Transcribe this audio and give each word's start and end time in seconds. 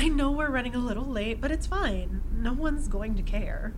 I 0.00 0.08
know 0.08 0.30
we're 0.30 0.48
running 0.48 0.74
a 0.74 0.78
little 0.78 1.04
late, 1.04 1.42
but 1.42 1.50
it's 1.50 1.66
fine. 1.66 2.22
No 2.32 2.54
one's 2.54 2.88
going 2.88 3.16
to 3.16 3.22
care. 3.22 3.74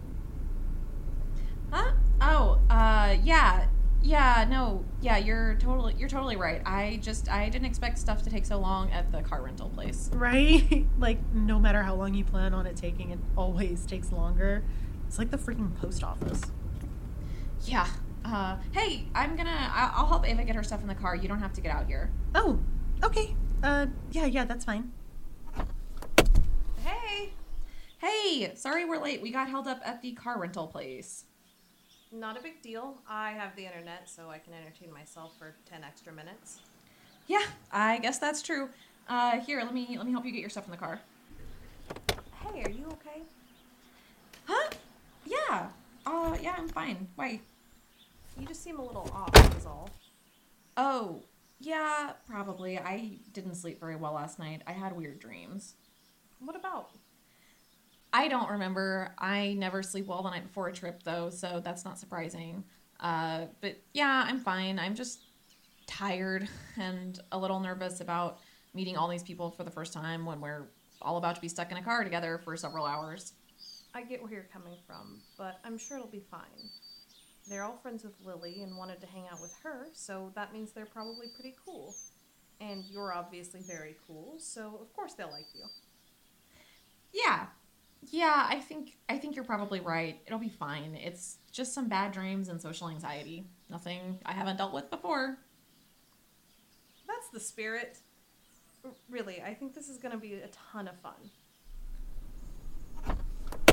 Huh? 1.73 1.95
Oh, 2.21 2.61
uh, 2.71 3.17
yeah. 3.25 3.67
Yeah, 4.01 4.47
no. 4.49 4.85
Yeah, 5.01 5.17
you're 5.17 5.57
totally 5.57 5.97
you're 5.99 6.09
totally 6.09 6.37
right. 6.37 6.63
I 6.65 7.01
just 7.03 7.29
I 7.29 7.49
didn't 7.49 7.67
expect 7.67 7.99
stuff 7.99 8.23
to 8.23 8.31
take 8.31 8.47
so 8.47 8.59
long 8.59 8.93
at 8.93 9.11
the 9.11 9.23
car 9.23 9.43
rental 9.43 9.69
place. 9.71 10.11
Right? 10.13 10.87
like, 11.01 11.19
no 11.35 11.59
matter 11.59 11.83
how 11.83 11.97
long 11.97 12.15
you 12.15 12.23
plan 12.23 12.55
on 12.55 12.67
it 12.67 12.77
taking, 12.77 13.11
it 13.11 13.19
always 13.37 13.85
takes 13.93 14.13
longer. 14.13 14.63
It's 15.09 15.19
like 15.19 15.33
the 15.33 15.39
freaking 15.39 15.75
post 15.75 16.05
office. 16.05 16.41
Yeah. 17.65 17.89
Uh, 18.25 18.59
hey, 18.71 19.09
I'm 19.13 19.35
gonna 19.35 19.73
I'll 19.75 20.07
help 20.07 20.29
Ava 20.29 20.45
get 20.45 20.55
her 20.55 20.63
stuff 20.63 20.83
in 20.83 20.87
the 20.87 20.95
car. 20.95 21.17
You 21.17 21.27
don't 21.27 21.41
have 21.41 21.53
to 21.55 21.61
get 21.61 21.75
out 21.75 21.89
here. 21.89 22.13
Oh, 22.33 22.61
okay. 23.03 23.35
Uh, 23.61 23.87
yeah, 24.13 24.27
yeah, 24.27 24.45
that's 24.45 24.65
fine. 24.65 24.93
Hey. 28.03 28.22
Hey, 28.33 28.51
sorry 28.55 28.87
we're 28.87 28.99
late. 28.99 29.21
We 29.21 29.31
got 29.31 29.51
held 29.51 29.69
up 29.69 29.83
at 29.85 30.01
the 30.01 30.13
car 30.13 30.41
rental 30.41 30.67
place. 30.67 31.25
Not 32.11 32.39
a 32.39 32.43
big 32.43 32.63
deal. 32.63 32.97
I 33.07 33.33
have 33.33 33.55
the 33.57 33.67
internet, 33.67 34.09
so 34.09 34.31
I 34.31 34.39
can 34.39 34.55
entertain 34.55 34.91
myself 34.91 35.37
for 35.39 35.55
10 35.67 35.85
extra 35.85 36.15
minutes. 36.15 36.61
Yeah, 37.27 37.43
I 37.71 37.99
guess 37.99 38.19
that's 38.19 38.41
true. 38.41 38.71
Uh, 39.07 39.39
here, 39.41 39.61
let 39.61 39.75
me 39.75 39.87
let 39.99 40.07
me 40.07 40.13
help 40.13 40.25
you 40.25 40.33
get 40.33 40.41
your 40.41 40.49
stuff 40.49 40.65
in 40.65 40.71
the 40.71 40.79
car. 40.79 40.99
Hey, 42.41 42.63
are 42.63 42.71
you 42.71 42.87
okay? 42.93 43.21
Huh? 44.47 44.71
Yeah. 45.27 45.67
Uh, 46.07 46.35
yeah, 46.41 46.55
I'm 46.57 46.69
fine. 46.69 47.09
Why? 47.17 47.39
You 48.41 48.47
just 48.47 48.65
seem 48.65 48.79
a 48.79 48.83
little 48.83 49.11
off, 49.13 49.59
is 49.59 49.67
all. 49.67 49.91
Oh, 50.79 51.21
yeah, 51.61 52.13
probably. 52.27 52.79
I 52.79 53.19
didn't 53.35 53.57
sleep 53.57 53.79
very 53.79 53.97
well 53.97 54.15
last 54.15 54.39
night. 54.39 54.63
I 54.67 54.73
had 54.73 54.97
weird 54.97 55.21
dreams. 55.21 55.75
What 56.39 56.57
about? 56.57 56.93
I 58.13 58.29
don't 58.29 58.51
remember. 58.51 59.15
I 59.19 59.55
never 59.55 59.83
sleep 59.83 60.07
well 60.07 60.23
the 60.23 60.31
night 60.31 60.47
before 60.47 60.69
a 60.69 60.73
trip, 60.73 61.03
though, 61.03 61.31
so 61.31 61.61
that's 61.65 61.85
not 61.85 61.99
surprising. 61.99 62.65
Uh, 63.01 63.47
but 63.61 63.81
yeah, 63.95 64.25
I'm 64.27 64.39
fine. 64.39 64.79
I'm 64.79 64.95
just 64.95 65.21
tired 65.87 66.49
and 66.79 67.19
a 67.33 67.39
little 67.39 67.61
nervous 67.61 68.01
about 68.01 68.39
meeting 68.75 68.97
all 68.97 69.09
these 69.09 69.23
people 69.23 69.51
for 69.51 69.65
the 69.65 69.71
first 69.71 69.93
time 69.93 70.25
when 70.25 70.41
we're 70.41 70.69
all 71.01 71.17
about 71.17 71.35
to 71.35 71.41
be 71.41 71.49
stuck 71.49 71.71
in 71.71 71.77
a 71.77 71.83
car 71.83 72.05
together 72.05 72.41
for 72.43 72.57
several 72.57 72.87
hours. 72.87 73.33
I 73.95 74.03
get 74.03 74.23
where 74.23 74.33
you're 74.33 74.49
coming 74.53 74.77
from, 74.87 75.21
but 75.37 75.59
I'm 75.65 75.77
sure 75.77 75.99
it'll 75.99 76.09
be 76.09 76.25
fine. 76.31 76.71
They're 77.49 77.65
all 77.65 77.77
friends 77.77 78.05
with 78.05 78.15
Lily 78.25 78.63
and 78.63 78.77
wanted 78.77 79.01
to 79.01 79.07
hang 79.07 79.25
out 79.31 79.43
with 79.43 79.55
her, 79.63 79.89
so 79.93 80.31
that 80.35 80.53
means 80.53 80.73
they're 80.73 80.87
probably 80.87 81.27
pretty 81.35 81.57
cool. 81.65 81.95
And 82.61 82.85
you're 82.89 83.13
obviously 83.13 83.61
very 83.61 83.97
cool, 84.07 84.37
so 84.39 84.79
of 84.81 84.93
course 84.95 85.15
they'll 85.15 85.31
like 85.31 85.47
you. 85.55 85.65
Yeah. 87.13 87.47
Yeah, 88.13 88.47
I 88.47 88.61
think 88.61 88.99
I 89.09 89.17
think 89.17 89.35
you're 89.35 89.45
probably 89.45 89.81
right. 89.81 90.21
It'll 90.27 90.39
be 90.39 90.51
fine. 90.51 90.95
It's 90.95 91.39
just 91.51 91.73
some 91.73 91.89
bad 91.89 92.13
dreams 92.13 92.51
and 92.51 92.61
social 92.61 92.91
anxiety. 92.91 93.47
Nothing 93.71 94.19
I 94.27 94.33
haven't 94.33 94.59
dealt 94.59 94.75
with 94.75 94.91
before. 94.91 95.39
That's 97.09 97.29
the 97.33 97.41
spirit. 97.41 97.99
Really, 99.09 99.41
I 99.41 99.55
think 99.55 99.75
this 99.75 99.89
is 99.89 99.97
gonna 99.97 100.19
be 100.19 100.35
a 100.35 100.49
ton 100.49 100.89
of 100.89 100.99
fun. 101.01 101.15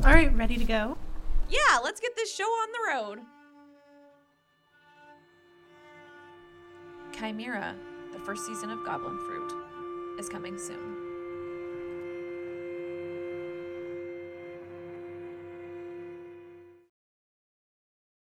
All 0.06 0.14
right, 0.14 0.34
ready 0.38 0.56
to 0.56 0.64
go? 0.64 0.98
Yeah, 1.50 1.80
let's 1.84 2.00
get 2.00 2.16
this 2.16 2.34
show 2.34 2.46
on 2.46 2.70
the 2.72 2.80
road. 2.94 3.20
Chimera, 7.12 7.76
the 8.14 8.20
first 8.20 8.46
season 8.46 8.70
of 8.70 8.86
Goblin 8.86 9.20
Fruit, 9.28 9.52
is 10.18 10.30
coming 10.30 10.58
soon. 10.58 10.99